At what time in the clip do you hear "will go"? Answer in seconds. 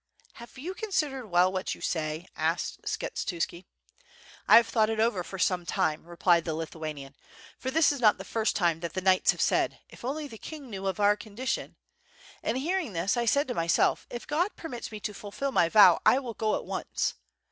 16.17-16.55